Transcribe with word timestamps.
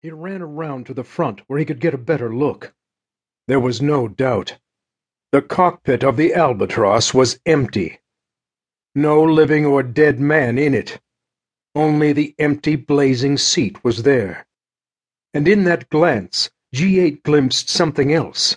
He 0.00 0.10
ran 0.10 0.42
around 0.42 0.86
to 0.86 0.94
the 0.94 1.02
front 1.02 1.40
where 1.48 1.58
he 1.58 1.64
could 1.64 1.80
get 1.80 1.92
a 1.92 1.98
better 1.98 2.32
look. 2.32 2.72
There 3.48 3.58
was 3.58 3.82
no 3.82 4.06
doubt. 4.06 4.56
The 5.32 5.42
cockpit 5.42 6.04
of 6.04 6.16
the 6.16 6.34
Albatros 6.34 7.12
was 7.12 7.40
empty. 7.44 7.98
No 8.94 9.20
living 9.22 9.66
or 9.66 9.82
dead 9.82 10.20
man 10.20 10.56
in 10.56 10.72
it. 10.72 11.00
Only 11.74 12.12
the 12.12 12.34
empty, 12.38 12.76
blazing 12.76 13.38
seat 13.38 13.82
was 13.82 14.04
there. 14.04 14.46
And 15.34 15.48
in 15.48 15.64
that 15.64 15.88
glance, 15.88 16.50
G8 16.74 17.24
glimpsed 17.24 17.68
something 17.68 18.12
else. 18.12 18.56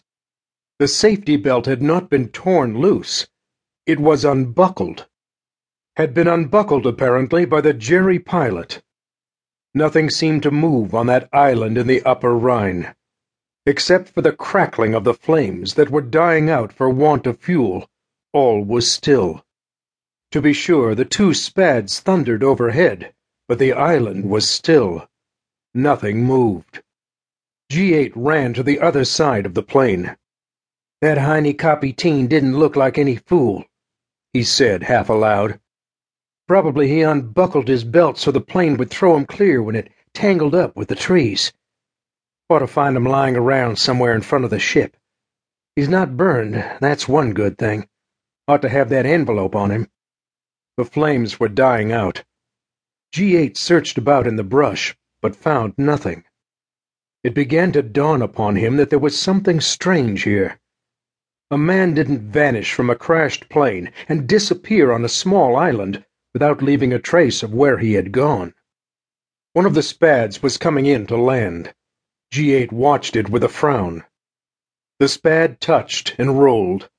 The 0.77 0.87
safety 0.87 1.37
belt 1.37 1.65
had 1.65 1.81
not 1.81 2.09
been 2.09 2.29
torn 2.29 2.79
loose. 2.79 3.27
It 3.87 3.99
was 3.99 4.23
unbuckled. 4.23 5.07
Had 5.95 6.13
been 6.13 6.27
unbuckled, 6.27 6.85
apparently, 6.85 7.45
by 7.45 7.61
the 7.61 7.73
Jerry 7.73 8.19
pilot. 8.19 8.83
Nothing 9.73 10.09
seemed 10.09 10.43
to 10.43 10.51
move 10.51 10.93
on 10.93 11.07
that 11.07 11.29
island 11.31 11.77
in 11.77 11.87
the 11.87 12.03
upper 12.03 12.35
Rhine. 12.35 12.93
Except 13.65 14.09
for 14.09 14.21
the 14.21 14.33
crackling 14.33 14.93
of 14.93 15.03
the 15.03 15.13
flames 15.13 15.75
that 15.75 15.89
were 15.89 16.01
dying 16.01 16.49
out 16.49 16.73
for 16.73 16.89
want 16.89 17.25
of 17.27 17.39
fuel, 17.39 17.89
all 18.33 18.63
was 18.63 18.91
still. 18.91 19.45
To 20.31 20.41
be 20.41 20.53
sure, 20.53 20.95
the 20.95 21.05
two 21.05 21.33
Spads 21.33 21.99
thundered 21.99 22.43
overhead, 22.43 23.13
but 23.47 23.59
the 23.59 23.73
island 23.73 24.29
was 24.29 24.49
still. 24.49 25.07
Nothing 25.73 26.23
moved. 26.23 26.81
G8 27.71 28.11
ran 28.15 28.53
to 28.53 28.63
the 28.63 28.79
other 28.79 29.05
side 29.05 29.45
of 29.45 29.53
the 29.53 29.63
plane. 29.63 30.17
That 31.01 31.17
Heinie 31.17 31.53
Kapitän 31.53 32.27
didn't 32.27 32.59
look 32.59 32.75
like 32.75 32.97
any 32.97 33.15
fool, 33.15 33.65
he 34.33 34.43
said 34.43 34.83
half 34.83 35.09
aloud. 35.09 35.59
Probably 36.51 36.89
he 36.89 37.01
unbuckled 37.01 37.69
his 37.69 37.85
belt 37.85 38.17
so 38.17 38.29
the 38.29 38.41
plane 38.41 38.75
would 38.75 38.89
throw 38.89 39.15
him 39.15 39.25
clear 39.25 39.63
when 39.63 39.73
it 39.73 39.89
tangled 40.13 40.53
up 40.53 40.75
with 40.75 40.89
the 40.89 40.95
trees. 40.95 41.53
Ought 42.49 42.59
to 42.59 42.67
find 42.67 42.97
him 42.97 43.05
lying 43.05 43.37
around 43.37 43.77
somewhere 43.77 44.13
in 44.13 44.21
front 44.21 44.43
of 44.43 44.51
the 44.51 44.59
ship. 44.59 44.97
He's 45.77 45.87
not 45.87 46.17
burned, 46.17 46.55
that's 46.81 47.07
one 47.07 47.31
good 47.33 47.57
thing. 47.57 47.87
Ought 48.49 48.61
to 48.63 48.67
have 48.67 48.89
that 48.89 49.05
envelope 49.05 49.55
on 49.55 49.71
him. 49.71 49.87
The 50.75 50.83
flames 50.83 51.39
were 51.39 51.47
dying 51.47 51.93
out. 51.93 52.25
G8 53.15 53.55
searched 53.55 53.97
about 53.97 54.27
in 54.27 54.35
the 54.35 54.43
brush, 54.43 54.93
but 55.21 55.37
found 55.37 55.73
nothing. 55.77 56.25
It 57.23 57.33
began 57.33 57.71
to 57.71 57.81
dawn 57.81 58.21
upon 58.21 58.57
him 58.57 58.75
that 58.75 58.89
there 58.89 58.99
was 58.99 59.17
something 59.17 59.61
strange 59.61 60.23
here. 60.23 60.59
A 61.49 61.57
man 61.57 61.93
didn't 61.93 62.29
vanish 62.29 62.73
from 62.73 62.89
a 62.89 62.95
crashed 62.97 63.47
plane 63.47 63.89
and 64.09 64.27
disappear 64.27 64.91
on 64.91 65.05
a 65.05 65.07
small 65.07 65.55
island 65.55 66.03
without 66.33 66.61
leaving 66.61 66.93
a 66.93 66.99
trace 66.99 67.43
of 67.43 67.53
where 67.53 67.77
he 67.77 67.93
had 67.93 68.11
gone. 68.11 68.53
One 69.53 69.65
of 69.65 69.73
the 69.73 69.83
Spads 69.83 70.41
was 70.41 70.57
coming 70.57 70.85
in 70.85 71.05
to 71.07 71.17
land. 71.17 71.73
G8 72.33 72.71
watched 72.71 73.15
it 73.15 73.29
with 73.29 73.43
a 73.43 73.49
frown. 73.49 74.05
The 74.99 75.09
Spad 75.09 75.59
touched 75.59 76.15
and 76.17 76.39
rolled. 76.39 76.89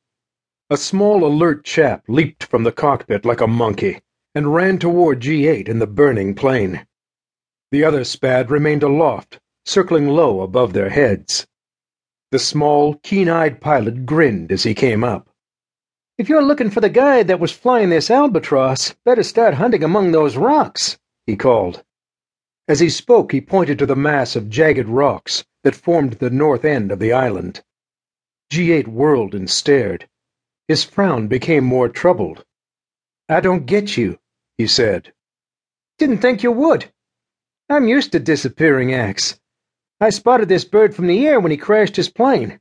A 0.69 0.77
small, 0.77 1.25
alert 1.25 1.65
chap 1.65 2.05
leaped 2.09 2.45
from 2.45 2.65
the 2.65 2.73
cockpit 2.73 3.25
like 3.25 3.41
a 3.41 3.47
monkey 3.47 4.01
and 4.35 4.55
ran 4.55 4.79
toward 4.79 5.21
G8 5.21 5.69
in 5.69 5.79
the 5.79 5.87
burning 5.87 6.35
plane. 6.35 6.87
The 7.71 7.85
other 7.85 8.05
Spad 8.05 8.51
remained 8.51 8.83
aloft, 8.83 9.41
circling 9.65 10.09
low 10.09 10.43
above 10.43 10.73
their 10.73 10.91
heads. 10.91 11.47
The 12.33 12.39
small, 12.39 12.97
keen-eyed 13.03 13.61
pilot 13.61 14.05
grinned 14.05 14.53
as 14.53 14.63
he 14.63 14.75
came 14.75 15.05
up. 15.05 15.29
If 16.23 16.29
you're 16.29 16.45
looking 16.45 16.71
for 16.71 16.81
the 16.81 16.89
guy 16.89 17.25
that 17.25 17.41
was 17.41 17.51
flying 17.51 17.91
this 17.91 18.09
Albatros, 18.09 18.95
better 19.05 19.25
start 19.25 19.55
hunting 19.55 19.83
among 19.83 20.13
those 20.13 20.37
rocks, 20.37 20.97
he 21.27 21.35
called. 21.35 21.83
As 22.69 22.79
he 22.79 22.91
spoke, 22.91 23.33
he 23.33 23.41
pointed 23.41 23.77
to 23.81 23.87
the 23.87 23.97
mass 23.97 24.37
of 24.37 24.49
jagged 24.49 24.89
rocks 24.89 25.45
that 25.65 25.75
formed 25.75 26.13
the 26.13 26.31
north 26.31 26.65
end 26.65 26.93
of 26.93 27.01
the 27.01 27.13
island. 27.13 27.65
G8 28.53 28.87
whirled 28.87 29.35
and 29.35 29.51
stared. 29.51 30.09
His 30.69 30.85
frown 30.85 31.27
became 31.27 31.65
more 31.65 31.89
troubled. 31.89 32.45
I 33.29 33.41
don't 33.41 33.67
get 33.67 33.97
you, 33.97 34.21
he 34.57 34.69
said. 34.69 35.13
Didn't 35.99 36.19
think 36.19 36.45
you 36.45 36.53
would. 36.53 36.93
I'm 37.69 37.89
used 37.89 38.13
to 38.13 38.21
disappearing 38.21 38.95
acts. 38.95 39.41
I 40.01 40.11
spotted 40.11 40.49
this 40.49 40.65
bird 40.65 40.95
from 40.95 41.09
the 41.09 41.27
air 41.27 41.41
when 41.41 41.51
he 41.51 41.57
crashed 41.57 41.97
his 41.97 42.11
plane. 42.11 42.61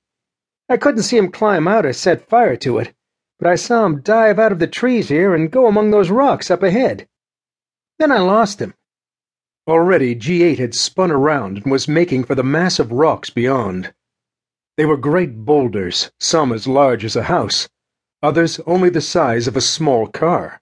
I 0.67 0.77
couldn't 0.77 1.03
see 1.03 1.17
him 1.17 1.29
climb 1.29 1.67
out 1.67 1.85
or 1.85 1.93
set 1.93 2.27
fire 2.27 2.57
to 2.57 2.79
it 2.79 2.95
but 3.41 3.49
I 3.49 3.55
saw 3.55 3.87
him 3.87 4.01
dive 4.01 4.37
out 4.37 4.51
of 4.51 4.59
the 4.59 4.67
trees 4.67 5.09
here 5.09 5.33
and 5.33 5.49
go 5.49 5.65
among 5.65 5.89
those 5.89 6.11
rocks 6.11 6.51
up 6.51 6.61
ahead. 6.61 7.07
Then 7.97 8.11
I 8.11 8.19
lost 8.19 8.61
him. 8.61 8.75
Already 9.67 10.15
G8 10.15 10.59
had 10.59 10.75
spun 10.75 11.09
around 11.09 11.57
and 11.57 11.71
was 11.71 11.87
making 11.87 12.25
for 12.25 12.35
the 12.35 12.43
mass 12.43 12.77
of 12.77 12.91
rocks 12.91 13.31
beyond. 13.31 13.95
They 14.77 14.85
were 14.85 14.95
great 14.95 15.37
boulders, 15.37 16.11
some 16.19 16.53
as 16.53 16.67
large 16.67 17.03
as 17.03 17.15
a 17.15 17.23
house, 17.23 17.67
others 18.21 18.59
only 18.67 18.91
the 18.91 19.01
size 19.01 19.47
of 19.47 19.57
a 19.57 19.61
small 19.61 20.05
car. 20.05 20.61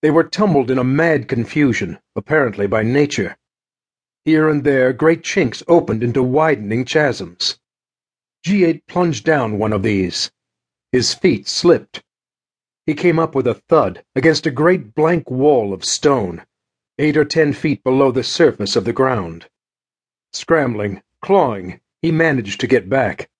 They 0.00 0.10
were 0.10 0.24
tumbled 0.24 0.70
in 0.70 0.78
a 0.78 0.84
mad 0.84 1.28
confusion, 1.28 1.98
apparently 2.16 2.66
by 2.66 2.84
nature. 2.84 3.36
Here 4.24 4.48
and 4.48 4.64
there 4.64 4.94
great 4.94 5.24
chinks 5.24 5.62
opened 5.68 6.02
into 6.02 6.22
widening 6.22 6.86
chasms. 6.86 7.58
G8 8.46 8.86
plunged 8.88 9.26
down 9.26 9.58
one 9.58 9.74
of 9.74 9.82
these. 9.82 10.30
His 10.92 11.14
feet 11.14 11.48
slipped. 11.48 12.04
He 12.84 12.92
came 12.92 13.18
up 13.18 13.34
with 13.34 13.46
a 13.46 13.54
thud 13.54 14.04
against 14.14 14.46
a 14.46 14.50
great 14.50 14.94
blank 14.94 15.30
wall 15.30 15.72
of 15.72 15.86
stone, 15.86 16.44
eight 16.98 17.16
or 17.16 17.24
ten 17.24 17.54
feet 17.54 17.82
below 17.82 18.12
the 18.12 18.22
surface 18.22 18.76
of 18.76 18.84
the 18.84 18.92
ground. 18.92 19.48
Scrambling, 20.34 21.02
clawing, 21.22 21.80
he 22.02 22.12
managed 22.12 22.60
to 22.60 22.66
get 22.66 22.90
back. 22.90 23.30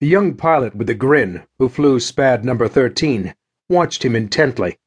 The 0.00 0.06
young 0.06 0.34
pilot 0.34 0.74
with 0.74 0.86
the 0.86 0.94
grin, 0.94 1.46
who 1.58 1.68
flew 1.68 2.00
Spad 2.00 2.46
number 2.46 2.66
13, 2.66 3.34
watched 3.68 4.02
him 4.02 4.16
intently, 4.16 4.78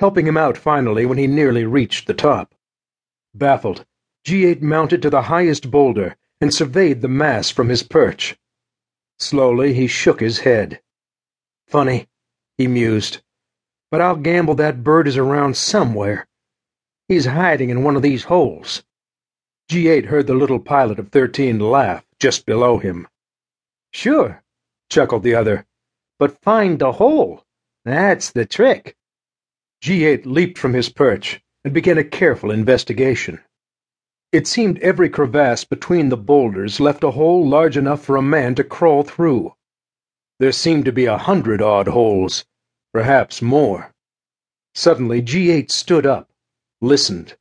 helping 0.00 0.26
him 0.26 0.36
out 0.36 0.58
finally 0.58 1.06
when 1.06 1.18
he 1.18 1.28
nearly 1.28 1.64
reached 1.64 2.08
the 2.08 2.14
top. 2.14 2.52
Baffled, 3.32 3.86
G8 4.26 4.60
mounted 4.60 5.02
to 5.02 5.10
the 5.10 5.22
highest 5.22 5.70
boulder 5.70 6.16
and 6.40 6.52
surveyed 6.52 7.00
the 7.00 7.08
mass 7.08 7.48
from 7.48 7.68
his 7.68 7.84
perch. 7.84 8.36
Slowly 9.20 9.72
he 9.74 9.86
shook 9.86 10.18
his 10.18 10.40
head. 10.40 10.80
Funny, 11.68 12.08
he 12.56 12.66
mused, 12.66 13.20
but 13.90 14.00
I'll 14.00 14.16
gamble 14.16 14.54
that 14.54 14.82
bird 14.82 15.06
is 15.06 15.18
around 15.18 15.54
somewhere. 15.54 16.26
He's 17.08 17.26
hiding 17.26 17.68
in 17.68 17.84
one 17.84 17.94
of 17.94 18.00
these 18.00 18.24
holes. 18.24 18.82
G8 19.70 20.06
heard 20.06 20.26
the 20.26 20.34
little 20.34 20.60
pilot 20.60 20.98
of 20.98 21.10
13 21.10 21.60
laugh 21.60 22.06
just 22.18 22.46
below 22.46 22.78
him. 22.78 23.06
Sure, 23.92 24.42
chuckled 24.88 25.22
the 25.22 25.34
other, 25.34 25.66
but 26.18 26.40
find 26.40 26.78
the 26.78 26.92
hole. 26.92 27.44
That's 27.84 28.30
the 28.30 28.46
trick. 28.46 28.96
G8 29.84 30.24
leaped 30.24 30.56
from 30.56 30.72
his 30.72 30.88
perch 30.88 31.42
and 31.64 31.74
began 31.74 31.98
a 31.98 32.04
careful 32.04 32.50
investigation. 32.50 33.40
It 34.32 34.46
seemed 34.46 34.78
every 34.78 35.10
crevasse 35.10 35.64
between 35.64 36.08
the 36.08 36.16
boulders 36.16 36.80
left 36.80 37.04
a 37.04 37.10
hole 37.10 37.46
large 37.46 37.76
enough 37.76 38.02
for 38.02 38.16
a 38.16 38.22
man 38.22 38.54
to 38.54 38.64
crawl 38.64 39.02
through. 39.02 39.54
There 40.38 40.52
seemed 40.52 40.84
to 40.84 40.92
be 40.92 41.06
a 41.06 41.18
hundred 41.18 41.60
odd 41.60 41.88
holes, 41.88 42.44
perhaps 42.92 43.42
more. 43.42 43.92
Suddenly, 44.74 45.22
G8 45.22 45.70
stood 45.70 46.06
up, 46.06 46.30
listened. 46.80 47.36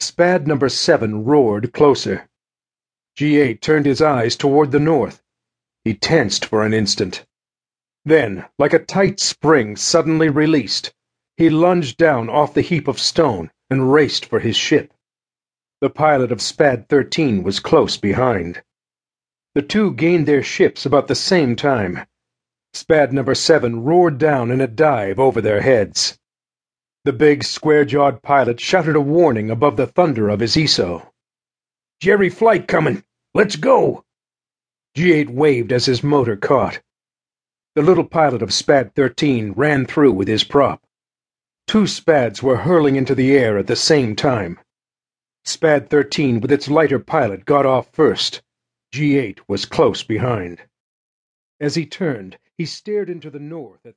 Spad 0.00 0.46
number 0.46 0.68
seven 0.68 1.24
roared 1.24 1.72
closer. 1.72 2.28
G8 3.16 3.60
turned 3.60 3.86
his 3.86 4.02
eyes 4.02 4.34
toward 4.34 4.72
the 4.72 4.80
north. 4.80 5.22
He 5.84 5.94
tensed 5.94 6.44
for 6.44 6.64
an 6.64 6.74
instant. 6.74 7.24
Then, 8.04 8.46
like 8.58 8.72
a 8.72 8.78
tight 8.78 9.20
spring 9.20 9.76
suddenly 9.76 10.28
released, 10.28 10.92
he 11.36 11.50
lunged 11.50 11.98
down 11.98 12.28
off 12.28 12.54
the 12.54 12.62
heap 12.62 12.88
of 12.88 12.98
stone 12.98 13.50
and 13.70 13.92
raced 13.92 14.24
for 14.24 14.40
his 14.40 14.56
ship. 14.56 14.92
The 15.80 15.90
pilot 15.90 16.32
of 16.32 16.42
Spad 16.42 16.88
13 16.88 17.44
was 17.44 17.60
close 17.60 17.96
behind. 17.96 18.62
The 19.54 19.62
two 19.62 19.92
gained 19.94 20.26
their 20.26 20.42
ships 20.42 20.84
about 20.84 21.08
the 21.08 21.14
same 21.14 21.56
time. 21.56 22.06
Spad 22.74 23.12
number 23.12 23.34
seven 23.34 23.82
roared 23.82 24.18
down 24.18 24.50
in 24.50 24.60
a 24.60 24.66
dive 24.66 25.18
over 25.18 25.40
their 25.40 25.62
heads. 25.62 26.18
The 27.04 27.12
big, 27.12 27.42
square-jawed 27.42 28.22
pilot 28.22 28.60
shouted 28.60 28.94
a 28.94 29.00
warning 29.00 29.50
above 29.50 29.76
the 29.76 29.86
thunder 29.86 30.28
of 30.28 30.40
his 30.40 30.54
Hisso. 30.54 31.10
Jerry 32.00 32.28
flight 32.28 32.68
coming. 32.68 33.02
Let's 33.34 33.56
go. 33.56 34.04
G8 34.96 35.30
waved 35.30 35.72
as 35.72 35.86
his 35.86 36.02
motor 36.02 36.36
caught. 36.36 36.80
The 37.74 37.82
little 37.82 38.04
pilot 38.04 38.42
of 38.42 38.52
Spad 38.52 38.94
13 38.94 39.52
ran 39.52 39.86
through 39.86 40.12
with 40.12 40.28
his 40.28 40.44
prop. 40.44 40.82
Two 41.66 41.86
Spads 41.86 42.42
were 42.42 42.56
hurling 42.58 42.96
into 42.96 43.14
the 43.14 43.36
air 43.36 43.58
at 43.58 43.66
the 43.66 43.76
same 43.76 44.14
time. 44.16 44.58
Spad 45.44 45.88
13 45.88 46.40
with 46.40 46.52
its 46.52 46.68
lighter 46.68 46.98
pilot 46.98 47.44
got 47.44 47.64
off 47.64 47.88
first. 47.92 48.42
G8 48.98 49.38
was 49.46 49.64
close 49.64 50.02
behind. 50.02 50.60
As 51.60 51.76
he 51.76 51.86
turned, 51.86 52.36
he 52.56 52.66
stared 52.66 53.08
into 53.08 53.30
the 53.30 53.38
north 53.38 53.86
at 53.86 53.96